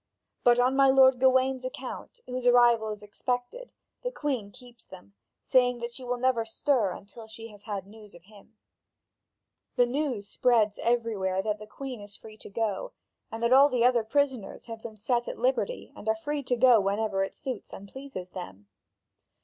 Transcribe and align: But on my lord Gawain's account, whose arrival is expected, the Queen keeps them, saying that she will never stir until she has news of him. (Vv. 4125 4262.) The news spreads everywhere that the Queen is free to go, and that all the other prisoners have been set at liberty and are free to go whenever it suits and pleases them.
But 0.43 0.57
on 0.57 0.75
my 0.75 0.89
lord 0.89 1.19
Gawain's 1.19 1.63
account, 1.63 2.21
whose 2.25 2.47
arrival 2.47 2.89
is 2.89 3.03
expected, 3.03 3.71
the 4.01 4.09
Queen 4.11 4.49
keeps 4.49 4.83
them, 4.83 5.13
saying 5.43 5.77
that 5.77 5.93
she 5.93 6.03
will 6.03 6.17
never 6.17 6.43
stir 6.43 6.89
until 6.91 7.27
she 7.27 7.49
has 7.49 7.67
news 7.85 8.15
of 8.15 8.23
him. 8.23 8.57
(Vv. 9.77 9.85
4125 9.85 9.85
4262.) 9.85 9.85
The 9.85 9.85
news 9.85 10.27
spreads 10.27 10.79
everywhere 10.79 11.43
that 11.43 11.59
the 11.59 11.67
Queen 11.67 12.01
is 12.01 12.15
free 12.15 12.37
to 12.37 12.49
go, 12.49 12.93
and 13.31 13.43
that 13.43 13.53
all 13.53 13.69
the 13.69 13.85
other 13.85 14.03
prisoners 14.03 14.65
have 14.65 14.81
been 14.81 14.97
set 14.97 15.27
at 15.27 15.37
liberty 15.37 15.93
and 15.95 16.09
are 16.09 16.15
free 16.15 16.41
to 16.41 16.55
go 16.55 16.79
whenever 16.81 17.23
it 17.23 17.35
suits 17.35 17.71
and 17.71 17.87
pleases 17.87 18.31
them. 18.31 18.65